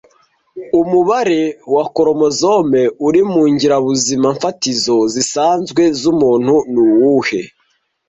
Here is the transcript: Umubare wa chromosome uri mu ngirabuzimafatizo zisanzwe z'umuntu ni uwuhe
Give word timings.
Umubare 0.81 1.41
wa 1.73 1.83
chromosome 1.95 2.81
uri 3.07 3.21
mu 3.31 3.43
ngirabuzimafatizo 3.53 4.97
zisanzwe 5.13 5.81
z'umuntu 5.99 6.53
ni 6.71 6.79
uwuhe 6.87 7.41